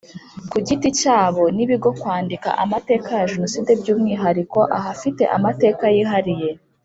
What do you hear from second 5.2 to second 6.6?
amateka yihariye